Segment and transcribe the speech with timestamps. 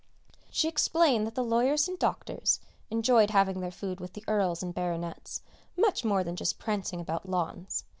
[0.49, 2.59] She explained that the lawyers and doctors
[2.89, 5.43] enjoyed having their food with the earls and baronets
[5.77, 7.83] much more than just prancing about lawns.